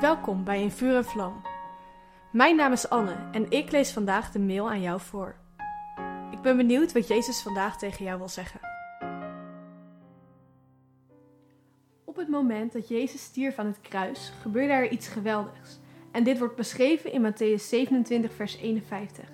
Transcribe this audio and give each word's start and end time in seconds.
Welkom 0.00 0.44
bij 0.44 0.62
In 0.62 0.70
Vuur 0.70 0.96
en 0.96 1.04
Vlam. 1.04 1.42
Mijn 2.32 2.56
naam 2.56 2.72
is 2.72 2.88
Anne 2.88 3.28
en 3.32 3.50
ik 3.50 3.70
lees 3.70 3.92
vandaag 3.92 4.30
de 4.30 4.38
mail 4.38 4.70
aan 4.70 4.80
jou 4.80 5.00
voor. 5.00 5.36
Ik 6.30 6.40
ben 6.40 6.56
benieuwd 6.56 6.92
wat 6.92 7.08
Jezus 7.08 7.42
vandaag 7.42 7.78
tegen 7.78 8.04
jou 8.04 8.18
wil 8.18 8.28
zeggen. 8.28 8.60
Op 12.04 12.16
het 12.16 12.28
moment 12.28 12.72
dat 12.72 12.88
Jezus 12.88 13.22
stierf 13.22 13.58
aan 13.58 13.66
het 13.66 13.80
kruis, 13.80 14.32
gebeurde 14.40 14.72
er 14.72 14.90
iets 14.90 15.08
geweldigs. 15.08 15.78
En 16.10 16.24
dit 16.24 16.38
wordt 16.38 16.56
beschreven 16.56 17.12
in 17.12 17.32
Matthäus 17.32 17.62
27, 17.62 18.32
vers 18.32 18.56
51. 18.56 19.28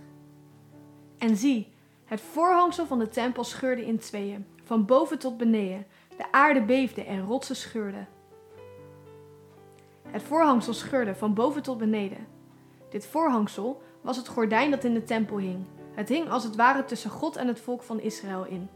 En 1.18 1.36
zie, 1.36 1.72
het 2.04 2.20
voorhangsel 2.20 2.86
van 2.86 2.98
de 2.98 3.08
tempel 3.08 3.44
scheurde 3.44 3.86
in 3.86 3.98
tweeën, 3.98 4.46
van 4.64 4.86
boven 4.86 5.18
tot 5.18 5.36
beneden. 5.36 5.86
De 6.16 6.32
aarde 6.32 6.62
beefde 6.62 7.04
en 7.04 7.24
rotsen 7.24 7.56
scheurden. 7.56 8.08
Het 10.10 10.22
voorhangsel 10.22 10.72
scheurde 10.72 11.14
van 11.14 11.34
boven 11.34 11.62
tot 11.62 11.78
beneden. 11.78 12.26
Dit 12.90 13.06
voorhangsel 13.06 13.82
was 14.00 14.16
het 14.16 14.28
gordijn 14.28 14.70
dat 14.70 14.84
in 14.84 14.94
de 14.94 15.04
tempel 15.04 15.36
hing. 15.36 15.64
Het 15.94 16.08
hing 16.08 16.30
als 16.30 16.44
het 16.44 16.56
ware 16.56 16.84
tussen 16.84 17.10
God 17.10 17.36
en 17.36 17.46
het 17.46 17.60
volk 17.60 17.82
van 17.82 18.00
Israël 18.00 18.44
in. 18.44 18.68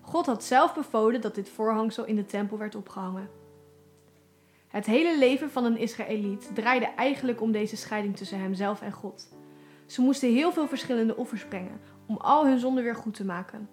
God 0.00 0.26
had 0.26 0.44
zelf 0.44 0.74
bevolen 0.74 1.20
dat 1.20 1.34
dit 1.34 1.48
voorhangsel 1.48 2.04
in 2.04 2.16
de 2.16 2.26
tempel 2.26 2.58
werd 2.58 2.74
opgehangen. 2.74 3.28
Het 4.68 4.86
hele 4.86 5.18
leven 5.18 5.50
van 5.50 5.64
een 5.64 5.78
Israëliet 5.78 6.50
draaide 6.54 6.86
eigenlijk 6.86 7.40
om 7.40 7.52
deze 7.52 7.76
scheiding 7.76 8.16
tussen 8.16 8.40
hemzelf 8.40 8.82
en 8.82 8.92
God. 8.92 9.28
Ze 9.86 10.00
moesten 10.00 10.32
heel 10.32 10.52
veel 10.52 10.68
verschillende 10.68 11.16
offers 11.16 11.44
brengen 11.44 11.80
om 12.06 12.16
al 12.16 12.46
hun 12.46 12.58
zonden 12.58 12.84
weer 12.84 12.94
goed 12.94 13.14
te 13.14 13.24
maken. 13.24 13.68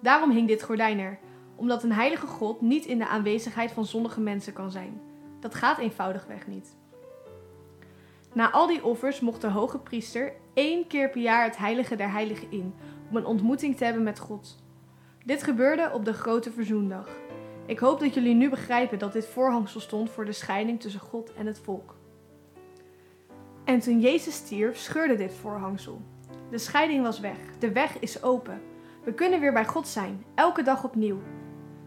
Daarom 0.00 0.30
hing 0.30 0.48
dit 0.48 0.62
gordijn 0.62 0.98
er, 0.98 1.18
omdat 1.56 1.82
een 1.82 1.92
heilige 1.92 2.26
God 2.26 2.60
niet 2.60 2.84
in 2.84 2.98
de 2.98 3.08
aanwezigheid 3.08 3.70
van 3.70 3.86
zondige 3.86 4.20
mensen 4.20 4.52
kan 4.52 4.70
zijn. 4.70 5.00
Dat 5.44 5.54
gaat 5.54 5.78
eenvoudigweg 5.78 6.46
niet. 6.46 6.76
Na 8.32 8.50
al 8.50 8.66
die 8.66 8.84
offers 8.84 9.20
mocht 9.20 9.40
de 9.40 9.48
hoge 9.48 9.78
priester 9.78 10.32
één 10.54 10.86
keer 10.86 11.10
per 11.10 11.20
jaar 11.20 11.44
het 11.44 11.56
heilige 11.56 11.96
der 11.96 12.10
heiligen 12.10 12.50
in, 12.50 12.74
om 13.10 13.16
een 13.16 13.26
ontmoeting 13.26 13.76
te 13.76 13.84
hebben 13.84 14.02
met 14.02 14.18
God. 14.18 14.56
Dit 15.24 15.42
gebeurde 15.42 15.90
op 15.92 16.04
de 16.04 16.12
grote 16.12 16.52
verzoendag. 16.52 17.08
Ik 17.66 17.78
hoop 17.78 18.00
dat 18.00 18.14
jullie 18.14 18.34
nu 18.34 18.50
begrijpen 18.50 18.98
dat 18.98 19.12
dit 19.12 19.26
voorhangsel 19.26 19.80
stond 19.80 20.10
voor 20.10 20.24
de 20.24 20.32
scheiding 20.32 20.80
tussen 20.80 21.00
God 21.00 21.32
en 21.34 21.46
het 21.46 21.58
volk. 21.58 21.96
En 23.64 23.80
toen 23.80 24.00
Jezus 24.00 24.34
stierf, 24.34 24.78
scheurde 24.78 25.16
dit 25.16 25.34
voorhangsel. 25.34 26.02
De 26.50 26.58
scheiding 26.58 27.02
was 27.02 27.20
weg, 27.20 27.38
de 27.58 27.72
weg 27.72 27.98
is 27.98 28.22
open. 28.22 28.60
We 29.04 29.12
kunnen 29.12 29.40
weer 29.40 29.52
bij 29.52 29.66
God 29.66 29.88
zijn, 29.88 30.24
elke 30.34 30.62
dag 30.62 30.84
opnieuw. 30.84 31.18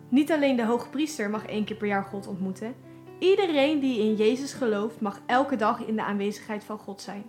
Niet 0.09 0.31
alleen 0.31 0.55
de 0.55 0.65
hoge 0.65 0.89
priester 0.89 1.29
mag 1.29 1.45
één 1.45 1.65
keer 1.65 1.77
per 1.77 1.87
jaar 1.87 2.03
God 2.03 2.27
ontmoeten, 2.27 2.75
Iedereen 3.19 3.79
die 3.79 3.99
in 3.99 4.15
Jezus 4.15 4.53
gelooft 4.53 5.01
mag 5.01 5.21
elke 5.25 5.55
dag 5.55 5.85
in 5.85 5.95
de 5.95 6.03
aanwezigheid 6.03 6.63
van 6.63 6.77
God 6.77 7.01
zijn. 7.01 7.23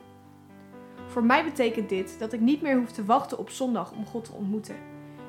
Voor 1.06 1.24
mij 1.24 1.44
betekent 1.44 1.88
dit 1.88 2.18
dat 2.18 2.32
ik 2.32 2.40
niet 2.40 2.62
meer 2.62 2.76
hoef 2.76 2.92
te 2.92 3.04
wachten 3.04 3.38
op 3.38 3.50
zondag 3.50 3.92
om 3.92 4.06
God 4.06 4.24
te 4.24 4.32
ontmoeten. 4.32 4.76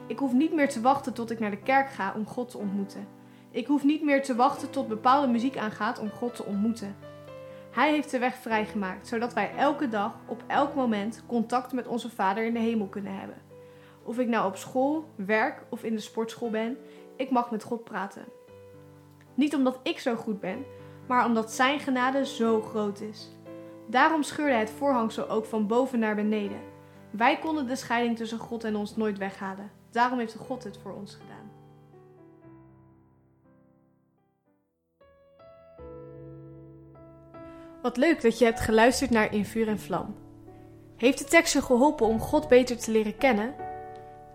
Ik 0.08 0.20
hoef 0.20 0.34
niet 0.34 0.54
meer 0.54 0.70
te 0.70 0.82
wachten 0.82 1.14
tot 1.14 1.32
ik 1.32 1.40
naar 1.40 1.52
de 1.52 1.62
kerk 1.62 1.90
ga 1.90 2.14
om 2.16 2.26
God 2.26 2.50
te 2.50 2.58
ontmoeten. 2.58 3.08
Ik 3.52 3.68
hoef 3.68 3.84
niet 3.84 4.04
meer 4.04 4.24
te 4.24 4.36
wachten 4.36 4.70
tot 4.70 4.88
bepaalde 4.88 5.28
muziek 5.28 5.58
aangaat 5.58 6.00
om 6.00 6.10
God 6.10 6.36
te 6.36 6.46
ontmoeten. 6.46 6.96
Hij 7.72 7.92
heeft 7.92 8.12
de 8.12 8.20
weg 8.20 8.36
vrijgemaakt, 8.36 9.08
zodat 9.08 9.34
wij 9.34 9.52
elke 9.58 9.90
dag, 9.90 10.14
op 10.26 10.44
elk 10.48 10.76
moment, 10.76 11.24
contact 11.28 11.74
met 11.74 11.88
onze 11.88 12.10
Vader 12.10 12.46
in 12.46 12.54
de 12.54 12.60
hemel 12.60 12.88
kunnen 12.88 13.20
hebben. 13.20 13.38
Of 14.04 14.20
ik 14.20 14.28
nou 14.28 14.48
op 14.48 14.56
school, 14.56 15.06
werk 15.16 15.64
of 15.70 15.84
in 15.84 15.96
de 15.96 16.02
sportschool 16.02 16.50
ben, 16.50 16.78
ik 17.16 17.30
mag 17.30 17.52
met 17.52 17.64
God 17.64 17.84
praten. 17.84 18.26
Niet 19.40 19.56
omdat 19.56 19.80
ik 19.84 20.00
zo 20.00 20.16
goed 20.16 20.40
ben, 20.40 20.66
maar 21.08 21.26
omdat 21.26 21.52
Zijn 21.52 21.80
genade 21.80 22.26
zo 22.26 22.62
groot 22.62 23.02
is. 23.02 23.30
Daarom 23.88 24.24
scheurde 24.24 24.56
het 24.56 24.70
voorhangsel 24.70 25.30
ook 25.30 25.46
van 25.46 25.68
boven 25.68 26.00
naar 26.00 26.16
beneden. 26.16 26.60
Wij 27.12 27.38
konden 27.38 27.68
de 27.68 27.76
scheiding 27.76 28.18
tussen 28.18 28.38
God 28.38 28.64
en 28.64 28.76
ons 28.76 28.96
nooit 28.96 29.18
weghalen. 29.18 29.72
Daarom 29.92 30.20
heeft 30.20 30.36
God 30.36 30.64
het 30.64 30.78
voor 30.78 30.94
ons 30.94 31.16
gedaan. 31.16 31.52
Wat 37.82 37.98
leuk 37.98 38.22
dat 38.22 38.40
je 38.40 38.46
hebt 38.46 38.60
geluisterd 38.60 39.10
naar 39.10 39.34
In 39.34 39.46
Vuur 39.46 39.68
en 39.68 39.80
Vlam. 39.80 40.16
Heeft 40.96 41.18
de 41.18 41.26
tekst 41.26 41.54
je 41.54 41.62
geholpen 41.62 42.08
om 42.08 42.20
God 42.20 42.48
beter 42.48 42.78
te 42.78 42.92
leren 42.92 43.18
kennen? 43.18 43.56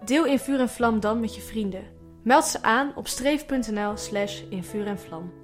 Deel 0.04 0.26
In 0.26 0.38
Vuur 0.38 0.60
en 0.60 0.69
Vlam 0.69 1.00
dan 1.00 1.20
met 1.20 1.34
je 1.34 1.41
vrienden. 1.41 1.94
Meld 2.25 2.45
ze 2.45 2.62
aan 2.62 2.93
op 2.95 3.07
streef.nl 3.07 3.97
slash 3.97 4.43
in 4.51 4.65
en 4.87 4.99
vlam. 4.99 5.44